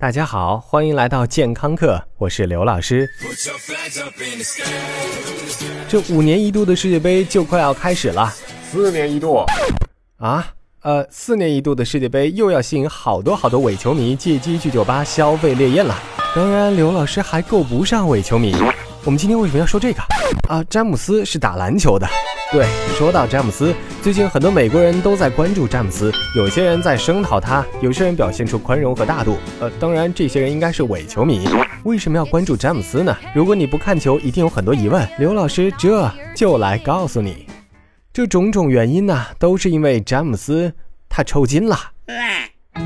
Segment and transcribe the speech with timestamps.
[0.00, 3.06] 大家好，欢迎来到健康课，我是刘老师。
[5.86, 8.32] 这五年一度的世界杯就快要开始了，
[8.72, 9.44] 四年一度
[10.16, 15.94] 啊，呃，四年一度的世界杯又要吸引好多好多伪球迷借机去酒吧消费烈焰了。
[16.34, 18.54] 当然，刘老师还够不上伪球迷。
[19.04, 20.00] 我们今天为什么要说这个
[20.48, 20.64] 啊？
[20.70, 22.08] 詹姆斯是打篮球的。
[22.52, 22.66] 对，
[22.98, 23.72] 说到詹姆斯，
[24.02, 29.36] 最近很多美国人都在关注詹姆斯，有些人在声讨他，有些人表现出宽容和大度。
[29.60, 31.48] 呃，当然，这些人应该是伪球迷。
[31.84, 33.16] 为什么要关注詹姆斯呢？
[33.32, 35.08] 如果你不看球，一定有很多疑问。
[35.16, 37.46] 刘老师这就来告诉你，
[38.12, 40.72] 这种种原因呢，都是因为詹姆斯
[41.08, 41.78] 他抽筋了。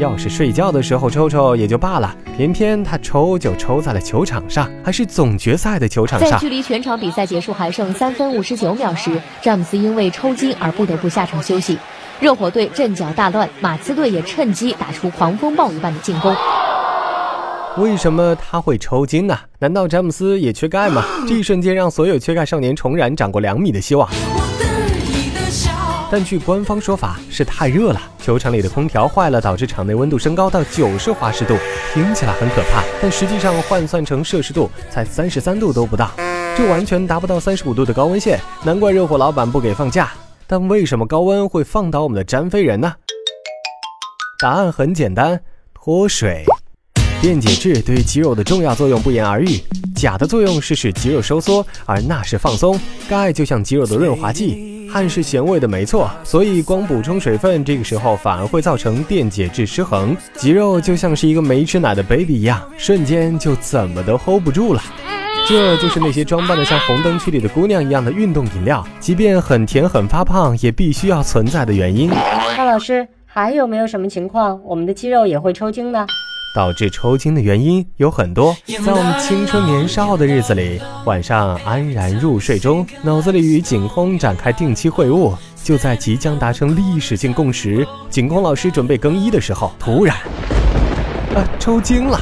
[0.00, 6.30] 要是睡觉的时候抽抽也就罢了，偏偏他抽就抽在了球场上，还是总决赛的球场上。
[6.30, 11.78] 在距离全场比赛结束还剩三分五十九秒时，詹姆斯因为抽筋而不得不下场休息。
[12.20, 16.34] 热火队阵脚大乱，马刺队也趁机打出狂风暴雨般的进攻。
[17.76, 19.36] 为什么他会抽筋呢？
[19.60, 21.04] 难道詹姆斯也缺钙吗？
[21.28, 24.08] 这一瞬间让所有缺钙少年重燃长过两米的希望。
[26.16, 31.56] 但据官方说法是太热了，球场里的空调坏了，导致场内温度升高到九十华氏度，
[31.92, 36.12] 听起来很可怕，但实际上换算成摄氏度才三十三度都不到，
[36.56, 40.12] 这完全达不到三十五度的高温线，难怪热火老板不给放假。
[40.46, 42.94] 但为什么高温会放倒我们的詹飞人呢？
[44.38, 45.40] 答案很简单，
[45.74, 46.44] 脱水。
[47.20, 49.60] 电解质对于肌肉的重要作用不言而喻，
[50.04, 54.86] 钾的作用是使肌肉收缩，而钠是放松，钙就像肌肉的润滑剂。
[54.92, 64.82] 汗是咸味的，没错，所以光补充水分，这个时候反而会造成电解质失衡，肌肉就像是一个没吃奶的 baby 一样，瞬间就怎么都 hold 不住了。
[65.48, 72.10] 这就是那些装扮的像红灯区里的姑娘一样的运动饮料，即便很甜很发胖，也必须要存在的原因。
[72.54, 76.06] 高老师，还有没有什么情况，我们的肌肉也会抽筋呢？
[76.54, 78.56] 导致抽筋的原因有很多，
[78.86, 90.16] 在我们青春年少的日子里，晚上安然入睡中，脑子里与景空展开定期会晤，就在即将达成历史性共识，景空老师准备更衣的时候，突然，
[91.34, 92.16] 啊，抽筋了！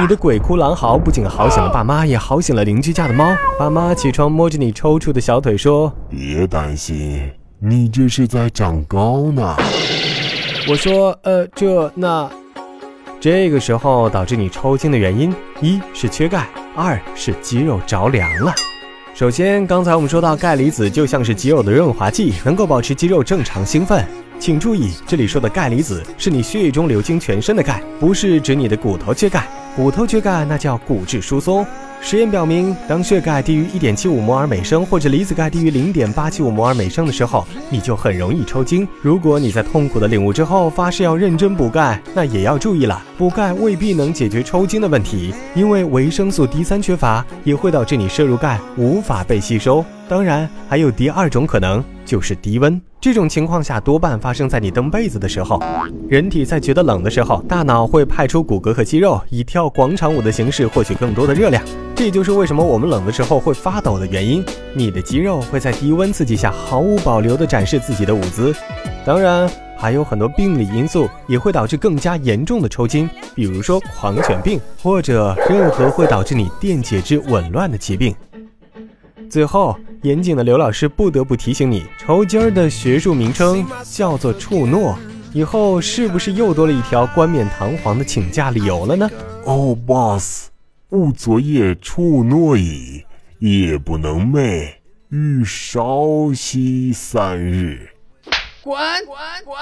[0.00, 3.36] 你的鬼哭狼嚎不仅嚎醒了爸妈，也嚎醒了邻居家的猫。
[3.58, 9.54] 爸妈起床摸着你抽搐的小腿说：“别担心，你这是在长高呢。”
[10.70, 12.30] 我说：“呃，这那。”
[13.20, 16.46] 这个时候导致你抽筋的原因，一是缺钙，
[16.76, 18.54] 二是肌肉着凉了。
[19.12, 24.06] 首先，刚才我们说到钙离子就像是肌肉的润滑剂，能够保持肌肉正常兴奋。
[24.38, 29.48] 请注意，这里说的钙离子是你血液中流经全身的钙，不是指你的骨头缺钙。
[29.74, 31.66] 骨头缺钙那叫骨质疏松。
[32.00, 38.88] 实验表明，当血钙低于一点七五摩尔每升，或者离子钙低于零点八七五摩尔每升的时候，你就很容易抽筋。
[39.02, 49.84] 如果你在痛苦的领悟之后发誓要认真补钙，那也要注意了，补钙未必能解决抽筋的问题，因为维生素 D 三缺乏也会导致你摄入钙无法被吸收。
[50.08, 52.80] 当然，还有第二种可能，就是低温。
[52.98, 55.62] 这种情况下多半发生在你蹬被子的时候。
[56.08, 61.62] 人体在觉得冷的时候，大脑会派出骨骼和肌肉，以跳广场舞的形式获取更多的热量。
[61.94, 64.42] 这就是为什么我们冷的时候会发抖的原因。
[64.72, 68.54] 你的肌肉会在低温刺激下毫无保留地展示自己的舞姿。
[69.04, 78.14] 当然，还有很多病理因素也会导致更加严重的抽筋，比如说狂犬病，或者任何会导致你电解质紊乱的疾病。
[79.30, 84.98] 最后，严谨的刘老师不得不提醒你，抽筋儿的学术名称叫做触诺。
[85.32, 89.10] 以后是不是又多了一条冠冕堂皇的请假理由了呢？
[89.44, 90.48] 哦，boss，
[90.90, 93.04] 吾昨夜触诺矣，
[93.40, 94.68] 夜不能寐，
[95.10, 97.90] 欲稍息三日。
[98.62, 98.76] 滚
[99.06, 99.56] 滚滚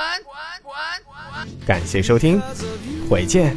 [0.62, 1.66] 滚滚！
[1.66, 2.40] 感谢收听，
[3.08, 3.56] 回见。